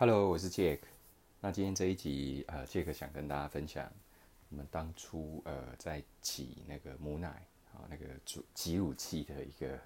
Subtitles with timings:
[0.00, 0.78] Hello，我是 Jack。
[1.40, 3.92] 那今天这一集，呃，Jack 想跟大家分享
[4.48, 9.76] 我们当初呃在挤那个母奶啊，那个挤挤乳器的一个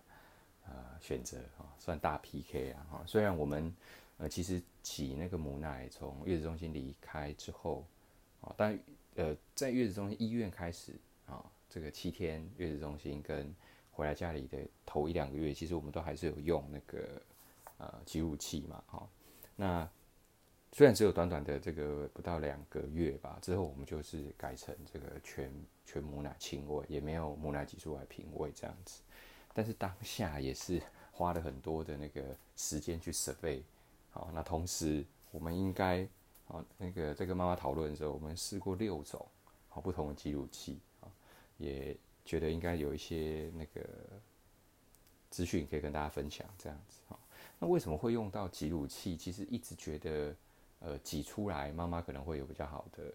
[0.66, 2.86] 呃选择啊，算大 PK 啊。
[2.90, 3.74] 哈，虽然我们
[4.18, 7.82] 呃其实挤那个母奶从月子中心离开之后
[8.42, 8.78] 啊，但
[9.14, 10.92] 呃在月子中心医院开始
[11.26, 13.50] 啊，这个七天月子中心跟
[13.90, 17.22] 回来家里的头一两个月，其实我们都还是有用那个
[17.78, 19.08] 呃挤乳器嘛，哈，
[19.56, 19.88] 那。
[20.74, 25.52] 虽然只有短短的这个不到两个月吧，之后我们就是改成这个全
[25.84, 29.02] 全母奶亲喂，也没有母奶挤出来品喂这样子。
[29.52, 30.80] 但是当下也是
[31.12, 33.62] 花了很多的那个时间去设备。
[34.12, 36.08] 好，那同时我们应该
[36.46, 39.26] 好那个在跟妈妈讨论的时候，我们试过六种
[39.68, 41.12] 好不同的挤乳器啊，
[41.58, 41.94] 也
[42.24, 43.86] 觉得应该有一些那个
[45.28, 47.00] 资讯可以跟大家分享这样子。
[47.08, 47.20] 好，
[47.58, 49.18] 那为什么会用到挤乳器？
[49.18, 50.34] 其实一直觉得。
[50.84, 53.14] 呃，挤出来，妈妈可能会有比较好的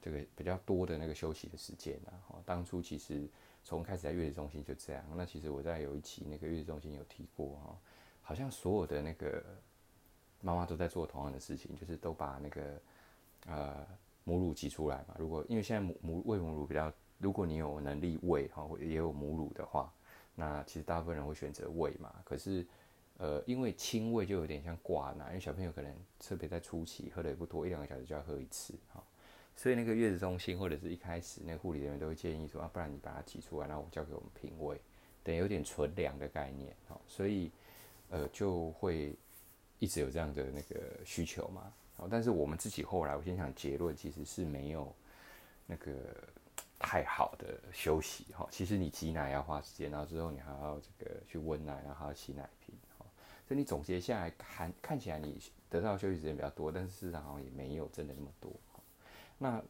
[0.00, 2.10] 这个比较多的那个休息的时间啊。
[2.26, 3.28] 哈，当初其实
[3.62, 5.04] 从开始在月子中心就这样。
[5.14, 7.78] 那其实我在有一期那个月子中心有提过哈，
[8.22, 9.44] 好像所有的那个
[10.40, 12.80] 妈妈都在做同样的事情，就是都把那个
[13.46, 13.86] 呃
[14.24, 15.14] 母乳挤出来嘛。
[15.18, 19.92] 如果因为现在母母喂母乳比较，如果你有能力喂哈，也有母乳的话，
[20.34, 22.10] 那其实大部分人会选择喂嘛。
[22.24, 22.66] 可是
[23.22, 29.00] 呃，因为清胃就有点像挂奶，因为小朋友可能特别在初期喝的也不多，一两个小时就要喝一次哈，
[29.54, 34.76] 所以那个月子中心或者是一开始那护理人员都会建议说啊，不然你把它挤出来，然后我交给我们品味，
[35.22, 37.52] 等有点纯粮的概念哈，所以
[38.10, 39.14] 呃就会
[39.78, 41.72] 一直有这样的那个需求嘛。
[42.10, 44.92] 但是我们自己后来，我先想结论其实是没有
[45.64, 45.92] 那个
[46.80, 48.48] 太好的休息哈。
[48.50, 52.74] 其实你挤奶要花时间，然后之后你还要这个去温奶，然后还要洗奶瓶。
[53.52, 58.50] 所以你总结下来看，看起来你得到休息时间比较多，但是事实上好像也没有真的那么多。
[59.36, 59.62] 那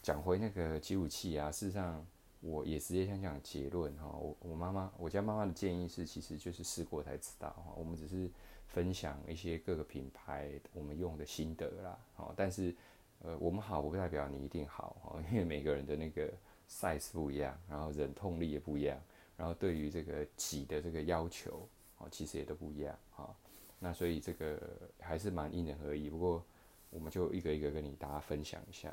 [0.00, 2.02] 讲回那个挤乳器啊，事实上
[2.40, 4.06] 我也直接想讲结论哈。
[4.06, 7.74] 我我妈妈，我家妈妈的建议是，其实就是试过才知道哈。
[7.76, 8.26] 我们只是
[8.68, 11.98] 分享一些各个品牌我们用的心得啦。
[12.14, 12.74] 好，但是
[13.18, 16.32] 呃，我们好不代表你一定好哈，因为每个人的那个
[16.70, 18.98] size 不一样，然后忍痛力也不一样，
[19.36, 21.68] 然后对于这个挤的这个要求。
[22.00, 23.36] 哦，其实也都不一样哈，
[23.78, 24.58] 那所以这个
[24.98, 26.08] 还是蛮因人而异。
[26.08, 26.42] 不过
[26.88, 28.92] 我们就一个一个跟你大家分享一下。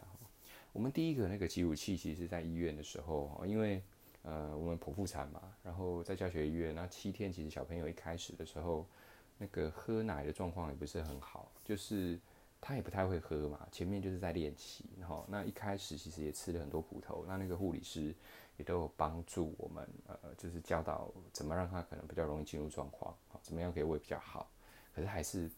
[0.74, 3.82] 我们第一个那个挤乳器，其实是在医院的时候，因为
[4.24, 8.86] 呃我们剖腹产嘛，然后在教学医院，那七天其实小朋友一开始的时候，
[9.38, 12.20] 那个喝奶的状况也不是很好，就是
[12.60, 18.14] 他也不太会喝嘛，前面就是在练习，然后那一开始其实也吃了很多苦头，那那个护理师。
[18.58, 24.50] 也都有帮助我们，呃，就是教导怎么让他可能比较容易进入状况，好，怎么样可以喂比较好。
[24.94, 25.50] 可是还是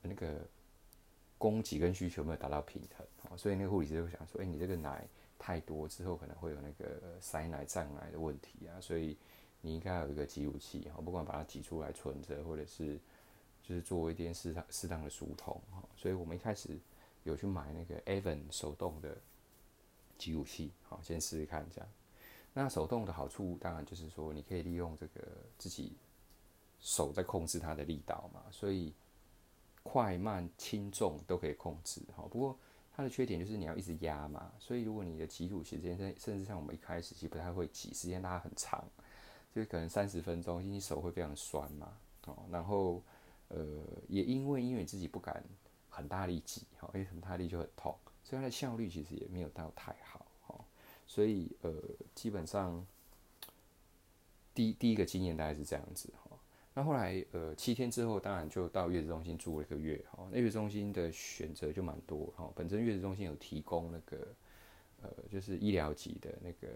[0.00, 0.40] 那个
[1.36, 5.06] 供给跟需求没有达到平衡，所以那个护理师就想说，哎、你这个奶
[5.38, 9.16] 太多之后可能会有那个塞奶、胀奶的问题啊，所以
[9.60, 12.98] 你应该有一个挤乳器，哈，不管把它挤出来存着，或者是
[13.62, 16.78] 就是做一点适当适当的疏通，哈，所以我们一开始
[17.24, 19.18] 有去买那个 Evan 手动的
[20.16, 21.88] 挤乳器，好，先试试看这样。
[22.54, 25.26] 那手动的好处当然就是说，你可以利用这个
[25.56, 25.96] 自己
[26.80, 28.92] 手在控制它的力道嘛，所以
[29.82, 32.02] 快慢轻重都可以控制。
[32.16, 32.58] 哈，不过
[32.94, 38.84] 它的缺点就是你要一直压嘛，所以如果你的挤乳时间甚甚至像我们一开始其实不太会挤，时间拉很长，
[39.54, 41.96] 就是可能三十分钟，因为手会非常酸嘛。
[42.26, 43.02] 哦，然后
[43.48, 45.42] 呃也因为因为自己不敢
[45.88, 50.21] 很大力挤，哈，因为很大力就很痛，所以它的效率其实也没有到太好。
[51.06, 51.72] 所以呃，
[52.14, 52.86] 基本上
[54.54, 56.36] 第第一个经验大概是这样子哈。
[56.74, 60.26] 那后来呃七天之后，当然就到月子中心住了一个月哈。
[60.32, 62.50] 那月子中心的选择就蛮多哈。
[62.54, 64.26] 本身月子中心有提供那个
[65.02, 66.68] 呃就是医疗级的那个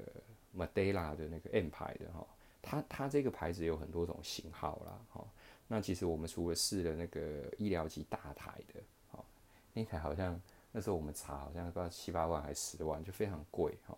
[0.55, 2.27] Medela 的那个 M 牌的哈。
[2.61, 5.25] 它它这个牌子有很多种型号啦哈。
[5.69, 8.81] 那其实我们除了试了那个医疗级大台的
[9.11, 9.25] 哈，
[9.73, 10.41] 那台好像
[10.73, 13.97] 那时候我们查好像不知道七八万还是十万，就非常贵哈。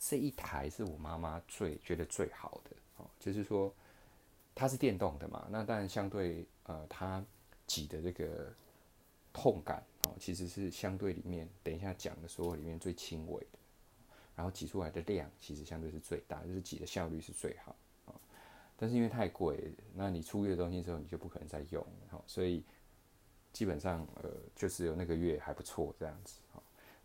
[0.00, 3.72] 这一台是我妈妈最觉得最好的哦，就是说
[4.54, 7.24] 它是电动的嘛，那当然相对呃它
[7.68, 8.52] 挤的这个
[9.32, 13.58] 痛感哦，其实是相对里面等一下讲的所有里面最轻微的，
[14.34, 18.14] 然后挤出来的量其实相对是最大，就是挤的效率是最好啊。
[18.76, 21.80] 但是因为太贵，那你出月子中心之后你就不可能再用
[22.10, 22.64] 了，所以
[23.52, 26.40] 基本上呃就是有那个月还不错这样子。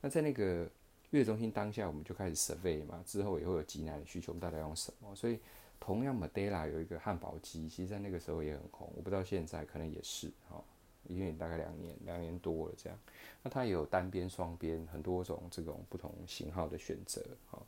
[0.02, 0.68] 那在那个。
[1.12, 5.14] 月中心当下，我们就开始 survey 嘛，之后也会有挤奶的需求，我们到底要用什么？
[5.16, 5.40] 所以
[5.80, 10.64] 同样 Medela 有一个汉堡机，其实在那个时候也很红，我不知道现在可能也是哈，
[11.08, 12.98] 因为大概两年两年多了这样。
[13.44, 17.62] 那它也有单边、双边很多种这种不同型号的选择哈。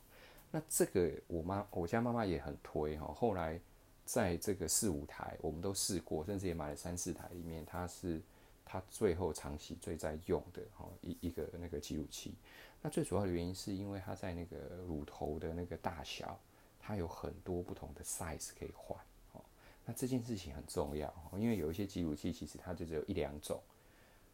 [0.50, 3.12] 那这个我妈我家妈妈也很推哈。
[3.12, 3.60] 后来
[4.04, 8.20] 在这个四五台我们都试过，甚至也买了三四台，里面它是
[8.74, 12.34] 他最后长期最在用的哈一一个那个挤乳器。
[12.82, 14.56] 那最主要的原因是因为它在那个
[14.88, 16.36] 乳头的那个大小，
[16.80, 18.98] 它有很多不同的 size 可以换。
[19.84, 23.62] 那这件事情很重要，因为有一些挤乳器其实它就只有一两种，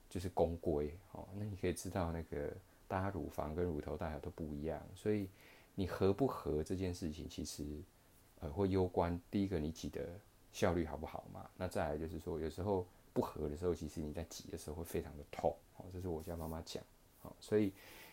[0.09, 1.29] 就是公规哦。
[1.37, 2.51] 那你可以知道，那个
[2.89, 5.29] 大家乳房跟乳头大小都不一样，所以
[5.75, 7.67] 你合不合这件事情，其实
[8.41, 10.19] 呃会攸关第一个你挤的
[10.51, 11.51] 效率好不好嘛。
[11.59, 15.85] 那再来就是说，有时候不合的时候，其实你在挤的时候会非常的痛哦。
[15.93, 16.83] 这是我家妈妈讲
[17.23, 17.73] 哦，所以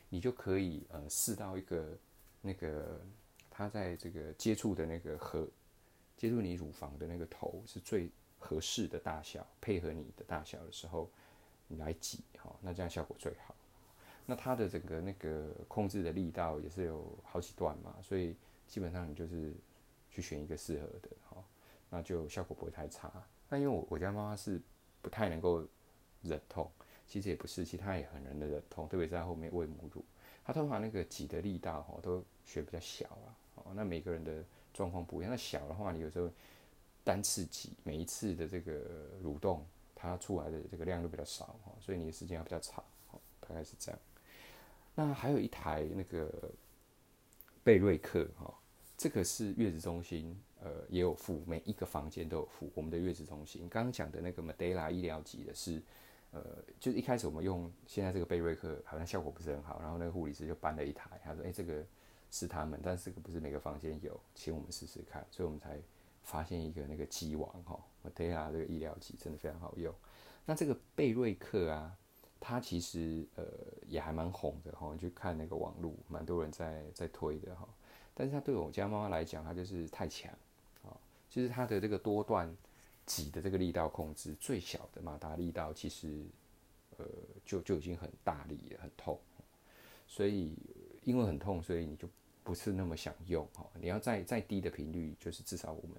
[0.10, 1.98] 你就可以呃试到一个
[2.42, 3.00] 那个
[3.50, 5.48] 它在这个接触的那个合。
[6.18, 8.10] 接触你乳房的那个头是最
[8.40, 11.08] 合适的大小，配合你的大小的时候，
[11.68, 13.54] 你来挤哈，那这样效果最好。
[14.26, 18.36] 那它的整个那个控制的力道也是有好几段嘛，所以
[18.68, 19.54] 基本上你就是
[20.10, 21.44] 去选一个适合的哈，
[21.92, 23.14] 那就效果不会太差。
[23.48, 24.60] 那因为我我家妈妈是
[25.02, 25.66] 不太能够
[26.22, 26.72] 忍痛，
[27.08, 30.04] 其实也不是，其实她也很能忍痛，特别在后面喂母乳，
[30.44, 34.44] 他通常那个挤的力道哈都血比较小啊，哦，那每个人的。
[34.74, 36.30] 状况不一样，那小的话，你有时候
[37.04, 39.66] 单次挤，每一次的这个蠕动，
[39.96, 42.84] 它出来的这个量都比较少哈，所以你的时间要比较长，
[43.40, 44.00] 大概是这样。
[44.94, 46.32] 那还有一台那个
[47.64, 48.54] 贝瑞克哈，
[48.98, 52.72] 这个是月子中心呃也有付，每一个房间都有付。
[52.74, 55.82] 我们的月子中心刚刚讲的那个 Medela 医疗级的是
[56.32, 56.44] 呃，
[56.80, 61.86] 就是一开始我们用现在这个贝瑞克好像效果不是很好，然后那个护理师就搬了一台，他说：“哎、欸，这个。”
[62.30, 65.80] 是他们，但是这个不是每个房间有，请我们试试看，所以我们才
[66.24, 69.96] 发现一个那个机王哈，Medela 这个医疗级真的非常好用。
[70.46, 71.98] 那这个贝瑞克啊，
[72.38, 73.46] 它其实呃
[73.88, 77.66] 也还蛮红的哈，你去看那个网络，蛮多人在在推的哈。
[78.18, 80.32] 但是它对我家妈妈来讲，它就是太强
[80.84, 80.90] 啊，
[81.30, 82.52] 就是它的这个多段
[83.06, 86.26] 挤的这个力道控制，最小的马达力道其实
[86.98, 87.06] 呃
[87.46, 89.20] 就就已经很大力了，很痛，
[90.08, 90.56] 所以。
[91.04, 92.06] 因为很痛，所以你就
[92.44, 93.66] 不是那么想用哈。
[93.80, 95.96] 你要再再低的频率，就是至少我们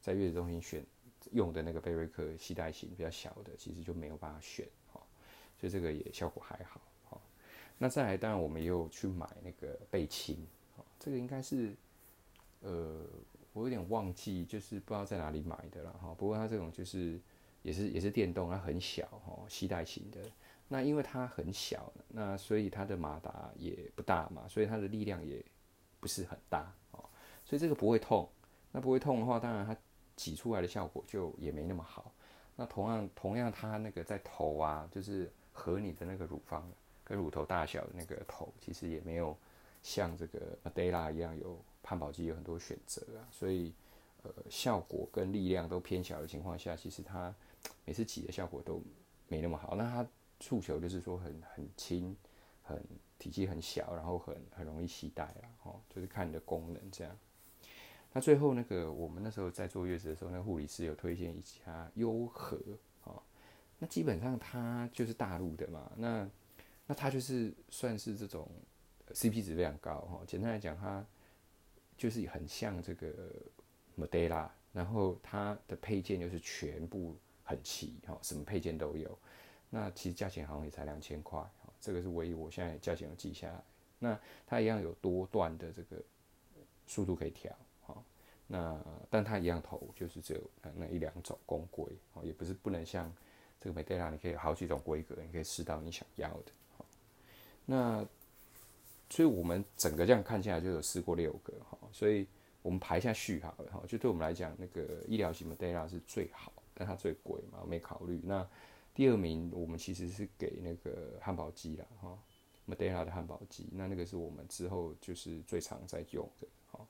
[0.00, 0.86] 在月子中心选
[1.32, 5.00] 用的那个贝瑞克系带型比较小的，其实就没有办法选哈。
[5.58, 6.80] 所以这个也效果还好
[7.10, 7.20] 哈。
[7.76, 10.46] 那再来，当然我们也有去买那个贝亲，
[11.02, 11.74] 这个应该是
[12.60, 13.04] 呃，
[13.52, 16.14] 我有点忘记，就是不知道在哪里买的了哈。
[16.16, 17.18] 不过它这种就是
[17.62, 20.20] 也是也是电动，它很小哈，携带型的。
[20.68, 25.44] 那因为它很小，那所以它的马达也不大嘛，所以它的力量也
[25.98, 27.04] 不是很大哦，
[27.44, 28.28] 所以这个不会痛。
[28.70, 29.76] 那不会痛的话，当然它
[30.14, 32.14] 挤出来的效果就也没那么好。
[32.54, 36.70] 那同样同样，它那个在头啊，就是和你的那个乳房
[37.02, 39.36] 跟乳头大小的那个头，其实也没有
[39.82, 43.28] 像这个 Medela 一样有汉堡机有很多选择啊。
[43.30, 43.74] 所以
[44.22, 47.34] 呃，效果跟力量都偏小的情况下，其实它
[47.84, 48.82] 每次挤的效果都
[49.28, 49.74] 没那么好。
[49.74, 50.06] 那它。
[50.44, 52.16] 触球就是说很很轻，
[52.64, 52.84] 很
[53.16, 57.16] 体积很小，然后很很容易携带啦，哦，就是看你的功能这样。
[58.12, 62.58] 那最后那个我们那时候在坐月子的时候，那护理师有推荐一家优和，
[63.04, 63.22] 哦，
[63.78, 66.28] 那基本上它就是大陆的嘛，那
[66.88, 68.50] 那它就是算是这种
[69.12, 71.04] CP 值非常高，哈，简单来讲，它
[71.96, 73.12] 就是很像这个
[73.98, 79.18] Medela，然后它的配件就是全部很齐，哈，什么配件都有。
[79.70, 81.42] 那其实价钱好像也才两千块，
[81.80, 83.64] 这个是唯一我现在价钱有记下来。
[83.98, 86.02] 那它一样有多段的这个
[86.86, 88.02] 速度可以调哈，
[88.46, 90.40] 那但它一样头就是只有
[90.74, 91.86] 那一两种公规，
[92.22, 93.10] 也不是不能像
[93.60, 96.52] 这个 Medela，你可以有好几种规格，你可以试到你想要的。
[97.64, 98.04] 那
[99.12, 102.26] 所以我们整个这样看下来就有试过六个哈，所以
[102.62, 108.48] 我们排一下序好了，就对我们来讲，那个医疗型 Medela 是最好，但它最贵嘛，没考虑那。
[108.94, 112.18] 第二名，我们其实是给那个汉堡机啦，哈
[112.66, 116.80] ，Medela 的汉堡机，那那个是我们之后就是最常在用的，哈。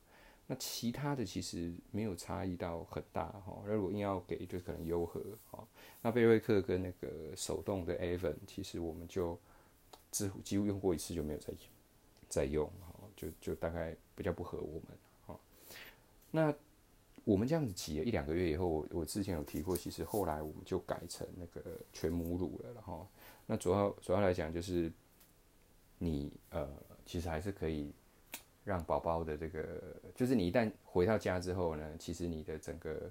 [0.49, 3.63] 那其他的其实没有差异到很大，哈。
[3.65, 5.65] 那如果硬要给，就可能优和，哈。
[6.01, 9.39] 那贝瑞克跟那个手动的 Aven，其实我们就
[10.11, 11.59] 几乎几乎用过一次就没有再用
[12.33, 15.41] 在用，哈，就就大概比较不合我们，哈。
[16.31, 16.55] 那。
[17.25, 23.07] 我们这样子挤了一两个月以后，我我之前有提过，其实后来我们就改成那个全母乳了，然后
[23.47, 24.91] 那主要主要来讲就是
[25.99, 26.69] 你呃，
[27.07, 27.95] 其实还是可以
[28.65, 29.81] 让宝宝的这个，
[30.17, 33.09] 就是你一旦回到家之后呢，其实你的整个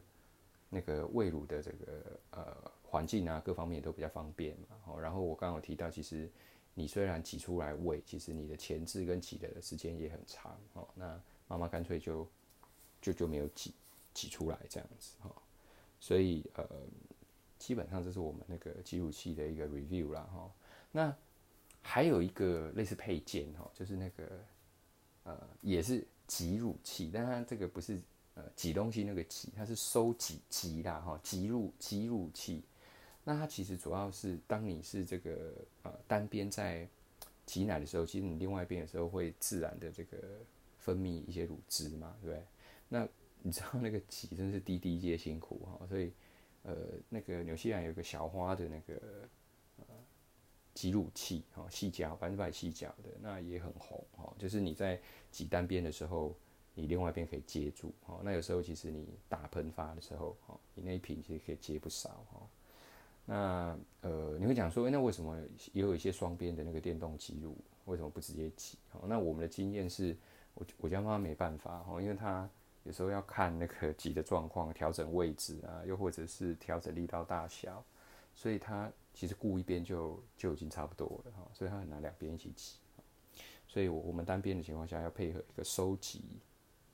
[0.68, 5.00] 那个喂乳的这个呃环境啊各方面都比较方便嘛。
[5.00, 6.30] 然后我刚刚有提到，其实
[6.74, 10.58] 你虽然挤出来喂，其实你的前置跟挤的时间也很长。
[10.74, 12.28] 哦，那妈妈干脆就
[13.01, 13.74] 就就没有挤
[14.13, 15.16] 挤出来这样子。
[15.20, 15.34] 哈，
[16.00, 16.68] 所以呃，
[17.58, 20.22] 基本上这是我们那个挤乳器的一个 review 啦。
[20.34, 20.51] 哈，
[20.92, 21.16] 那
[21.82, 24.44] 还有一个类似配件哈，就是那个
[25.24, 28.00] 呃也是挤乳器，但它这个不是。
[28.34, 32.63] 呃，挤东西那个挤，它是收挤挤啦哈，挤入挤乳器。
[33.24, 36.88] 那它其实主要是当你是这个呃单边在
[37.46, 40.18] 挤奶的时候，其实你另外一边的时候会自然的这个
[40.78, 42.46] 分泌一些乳汁嘛，对不对？
[42.90, 43.08] 那
[43.42, 46.12] 你知道那个挤真是滴滴皆辛苦哈，所以
[46.63, 46.75] 呃
[47.10, 48.96] 那个纽西兰有个小花的那个
[49.78, 49.86] 呃
[50.74, 55.00] 挤乳器哈，矽胶百分之百细胶的，那也很红哈，就是你在
[55.30, 56.36] 挤单边的时候。
[56.74, 62.40] 你另外一边可以接住，哦，那有时候其实你打喷发的时候，哦，你那一瓶其实可以接不少，哈。
[63.25, 65.40] 那呃，你会讲说，欸，那为什么
[65.74, 68.78] 也有一些双边的那个电动挤乳，为什么不直接挤？
[68.94, 70.16] 哦，那我们的经验是，
[70.54, 72.50] 我我家妈妈没办法，哈，因为她
[72.84, 77.84] 有时候要看那个挤的状况，调整位置啊，又或者是调整力道大小，
[78.34, 82.78] 所以她其实顾一边就就已经差不多了，哈，所以她很难两边一起挤，
[83.68, 86.22] 所以我我们单边的情况下要配合一个收集。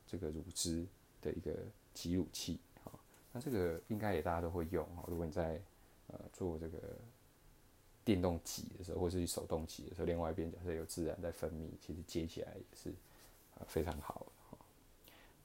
[0.09, 0.87] 这个乳汁
[1.21, 1.53] 的一个
[1.93, 2.97] 挤乳器，好，
[3.33, 5.03] 那这个应该也大家都会用哈。
[5.05, 5.61] 如果你在
[6.07, 6.77] 呃做这个
[8.03, 12.93] 电动挤的时候，或者是手动挤的时候，另外一边假设有自然在分泌，其实接起来也是
[13.67, 14.65] 非常好的哈。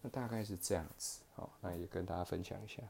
[0.00, 2.83] 那大概是这样子，好，那也跟大家分享一下。